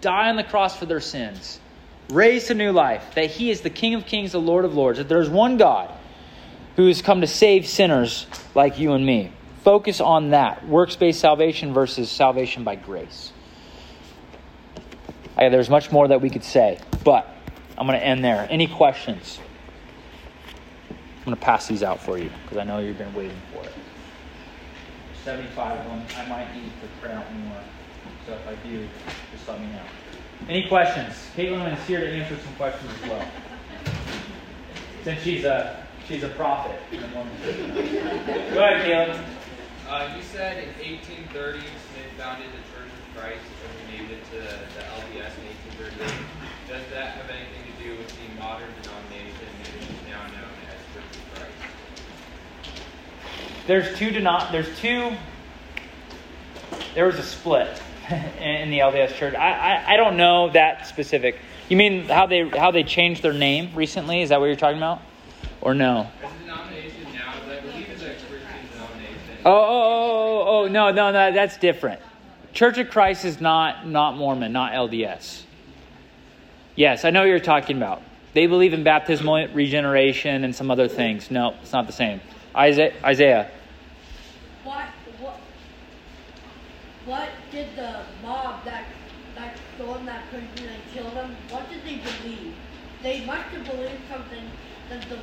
[0.00, 1.60] die on the cross for their sins,
[2.08, 4.98] raise to new life, that He is the King of kings, the Lord of lords,
[4.98, 5.92] that there's one God
[6.76, 9.32] who has come to save sinners like you and me.
[9.64, 13.32] Focus on that works based salvation versus salvation by grace.
[15.36, 17.28] I, there's much more that we could say, but
[17.76, 18.46] I'm going to end there.
[18.48, 19.38] Any questions?
[20.90, 23.64] I'm going to pass these out for you because I know you've been waiting for
[23.66, 23.72] it.
[25.24, 26.06] 75 of them.
[26.16, 27.60] I might need to print out more.
[28.26, 28.86] So if I do,
[29.32, 29.82] just let me know.
[30.48, 31.14] Any questions?
[31.36, 33.28] Caitlin is here to answer some questions as well.
[35.02, 36.78] Since she's a she's a prophet.
[36.92, 39.24] Go ahead, Caitlin.
[39.88, 41.66] Uh, you said in 1830 they
[42.18, 45.46] founded the Church of Christ and renamed it to the LDS in
[45.78, 46.10] 1838.
[46.68, 50.78] Does that have anything to do with the modern denomination that is now known as
[50.94, 51.66] Church of Christ?
[53.66, 55.12] there's two denom- there's two
[56.94, 59.34] there was a split in the LDS church.
[59.34, 61.38] I, I, I don't know that specific.
[61.68, 64.22] You mean how they how they changed their name recently?
[64.22, 65.00] Is that what you're talking about?
[65.60, 66.08] Or no?
[69.44, 72.00] Oh, oh, oh, oh, oh, no, no, no, that's different.
[72.52, 75.42] Church of Christ is not not Mormon, not LDS.
[76.74, 78.02] Yes, I know what you're talking about.
[78.34, 81.30] They believe in baptismal regeneration and some other things.
[81.30, 82.20] No, it's not the same.
[82.54, 82.92] Isaiah.
[83.02, 83.50] Isaiah.
[84.62, 84.86] What,
[85.20, 85.40] what,
[87.06, 88.84] what did the mob that,
[89.34, 92.54] that stormed that prison and killed him, what did they believe?
[93.02, 94.44] They must have believed something
[94.90, 95.18] that the,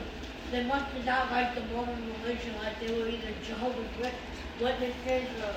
[0.51, 3.85] they must have not like the Mormon religion, like they were either Jehovah's
[4.59, 5.53] Witnesses or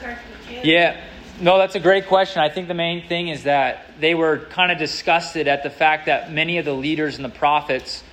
[0.00, 0.66] Presbyterian.
[0.66, 1.00] Yeah.
[1.40, 2.40] No, that's a great question.
[2.42, 6.06] I think the main thing is that they were kind of disgusted at the fact
[6.06, 8.04] that many of the leaders and the prophets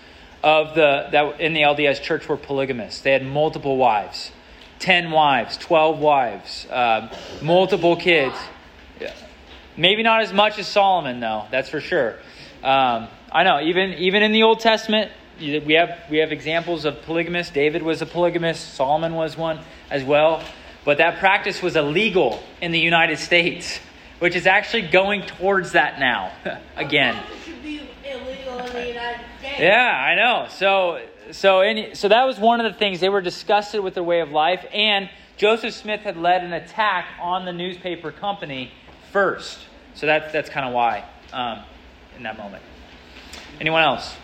[0.43, 3.01] of the that in the LDS church were polygamists.
[3.01, 4.32] They had multiple wives,
[4.80, 7.09] ten wives, twelve wives, um,
[7.41, 8.36] multiple kids.
[9.78, 11.45] Maybe not as much as Solomon, though.
[11.51, 12.15] That's for sure.
[12.63, 13.61] Um, I know.
[13.61, 17.53] Even even in the Old Testament, we have we have examples of polygamists.
[17.53, 18.73] David was a polygamist.
[18.73, 19.59] Solomon was one
[19.91, 20.43] as well.
[20.84, 23.80] But that practice was illegal in the United States,
[24.19, 26.32] which is actually going towards that now
[26.75, 27.21] again.
[29.59, 30.47] Yeah, I know.
[30.49, 31.01] So
[31.32, 34.21] so any, so that was one of the things they were disgusted with their way
[34.21, 38.71] of life and Joseph Smith had led an attack on the newspaper company
[39.11, 39.59] first.
[39.93, 41.05] So that's that's kind of why.
[41.32, 41.59] um,
[42.17, 42.63] in that moment.
[43.59, 44.15] Anyone else?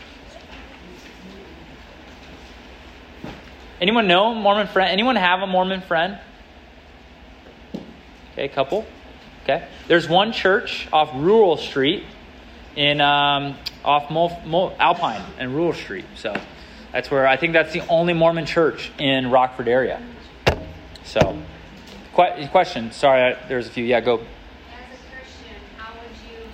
[3.80, 4.92] Anyone know Mormon friend?
[4.92, 6.20] Anyone have a Mormon friend?
[8.32, 8.86] Okay, couple.
[9.44, 9.68] Okay.
[9.88, 12.06] There's one church off Rural Street
[12.76, 14.10] in um, off
[14.80, 16.06] Alpine and Rural Street.
[16.16, 16.34] So
[16.94, 20.00] that's where I think that's the only Mormon church in Rockford area.
[21.04, 21.38] So,
[22.16, 22.92] que- question.
[22.92, 23.84] Sorry, I, there's a few.
[23.84, 24.18] Yeah, go.
[24.18, 24.26] As a
[25.12, 26.46] Christian, how would you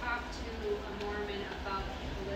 [0.00, 2.30] talk to a Mormon about the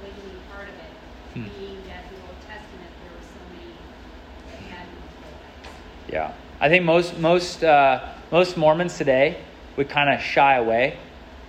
[0.00, 3.74] poly- part of it, being that the Old Testament there were so many
[4.46, 6.12] that had multiple wives?
[6.12, 9.38] Yeah, I think most most uh, most Mormons today
[9.76, 10.96] would kind of shy away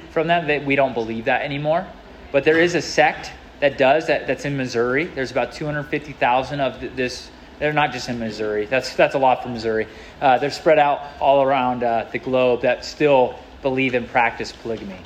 [0.09, 0.47] from that.
[0.47, 1.85] That we don't believe that anymore.
[2.33, 3.31] But there is a sect
[3.61, 4.27] that does that.
[4.27, 5.05] That's in Missouri.
[5.05, 7.29] There's about 250,000 of this.
[7.59, 8.65] They're not just in Missouri.
[8.65, 9.87] That's that's a lot for Missouri.
[10.19, 14.99] Uh, they're spread out all around uh, the globe that still believe and practice polygamy.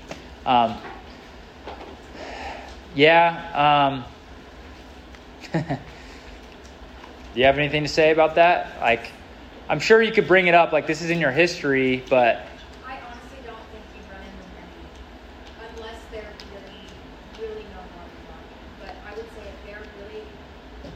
[0.46, 0.78] Um,
[2.96, 4.02] yeah.
[5.54, 5.78] Um, do
[7.36, 8.80] you have anything to say about that?
[8.82, 9.12] Like,
[9.70, 10.72] I'm sure you could bring it up.
[10.72, 12.48] Like, this is in your history, but
[12.88, 14.80] I honestly don't think you run into many,
[15.76, 16.88] unless they're really,
[17.36, 18.64] really know Mormon doctrine.
[18.80, 20.24] But I would say if they're really,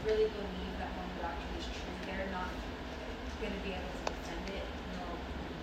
[0.08, 2.48] really believe that Mormon doctrine is true, they're not
[3.44, 4.66] going to be able to defend it,
[4.96, 5.12] nor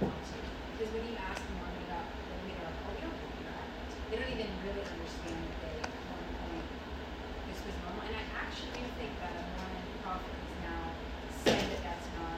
[0.05, 0.39] want to.
[0.77, 3.67] Because when you ask a Mormon about polygamy, they're like, oh, we don't believe that.
[4.13, 6.69] They don't even really understand that they, at one point,
[7.49, 8.05] this was normal.
[8.05, 10.85] And I actually do think that a Mormon prophet has now
[11.41, 12.37] said that that's not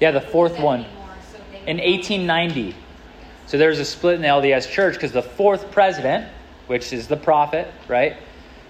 [0.00, 0.86] yeah, the fourth one
[1.66, 2.74] in 1890.
[3.46, 6.26] So there's a split in the LDS church because the fourth president,
[6.66, 8.16] which is the prophet, right,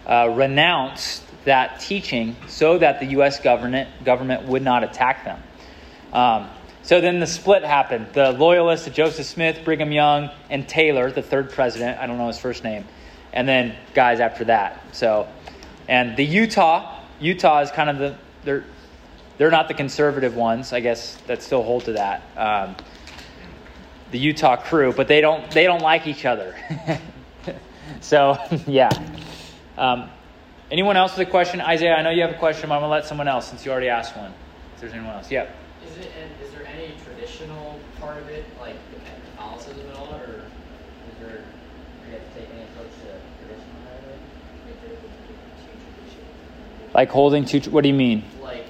[0.06, 3.40] uh, renounced that teaching so that the U.S.
[3.40, 5.42] government government would not attack them.
[6.12, 6.50] Um,
[6.82, 8.08] so then the split happened.
[8.12, 12.38] The loyalists Joseph Smith, Brigham Young, and Taylor, the third president, I don't know his
[12.38, 12.84] first name,
[13.32, 14.82] and then guys after that.
[14.92, 15.28] So,
[15.88, 18.64] and the Utah, Utah is kind of the they're
[19.40, 22.20] they're not the conservative ones, I guess that still hold to that.
[22.36, 22.76] Um,
[24.10, 26.54] the Utah crew, but they don't they don't like each other.
[28.02, 28.36] so
[28.66, 28.90] yeah.
[29.78, 30.10] Um,
[30.70, 31.62] anyone else with a question?
[31.62, 33.72] Isaiah, I know you have a question, but I'm gonna let someone else since you
[33.72, 34.30] already asked one.
[34.74, 35.56] If there's anyone else, yep.
[35.86, 38.76] Is it and is there any traditional part of it, like
[39.38, 43.08] Catholicism at all, or is there do you have to take any approach to
[43.40, 44.18] traditional part of it?
[46.92, 47.60] Like holding two.
[47.70, 48.22] What do you mean?
[48.42, 48.66] Like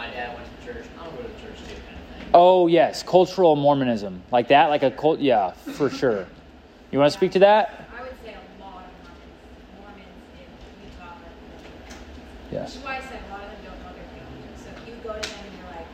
[0.00, 2.29] my dad went to church, I'm gonna go to church too, kind of thing.
[2.42, 5.20] Oh yes, cultural Mormonism, like that, like a cult.
[5.20, 6.26] Yeah, for sure.
[6.90, 7.86] You want to speak to that?
[7.92, 9.28] I would say a lot of Mormons,
[9.76, 10.08] Mormons
[10.40, 11.20] in Utah.
[12.50, 12.72] Yes.
[12.72, 14.56] Which is why I said a lot of them don't know their theology.
[14.56, 15.88] So if you go to them and you're like,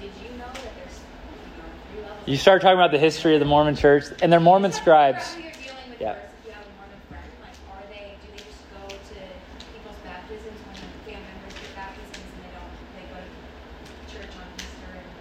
[0.00, 2.28] did you know that there's you know, three levels?
[2.32, 5.36] You start talking about the history of the Mormon Church and they're Mormon scribes.
[5.36, 6.16] You're dealing with Yeah.
[6.16, 8.16] first, if you have a Mormon friend, like, are they?
[8.24, 9.16] Do they just go to
[9.68, 12.72] people's baptisms when the family members get baptisms and they don't?
[12.96, 13.28] They go to
[14.08, 15.12] church on Easter and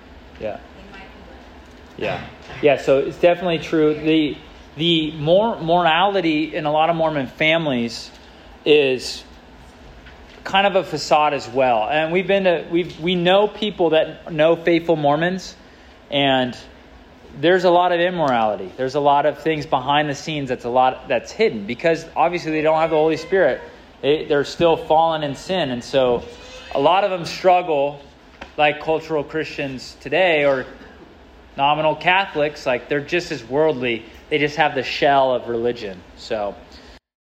[0.41, 0.57] Yeah.
[0.75, 1.45] they might be like.
[1.97, 2.25] Yeah,
[2.61, 2.77] yeah.
[2.77, 3.93] So it's definitely true.
[3.93, 4.37] the
[4.75, 8.09] The more morality in a lot of Mormon families
[8.65, 9.23] is
[10.43, 11.87] kind of a facade as well.
[11.89, 15.55] And we've been to we we know people that know faithful Mormons,
[16.09, 16.57] and
[17.39, 18.71] there's a lot of immorality.
[18.75, 22.51] There's a lot of things behind the scenes that's a lot that's hidden because obviously
[22.51, 23.61] they don't have the Holy Spirit.
[24.01, 26.23] They, they're still fallen in sin, and so
[26.73, 28.01] a lot of them struggle
[28.57, 30.65] like cultural Christians today or
[31.57, 34.05] nominal Catholics, like they're just as worldly.
[34.29, 36.01] They just have the shell of religion.
[36.17, 36.55] So,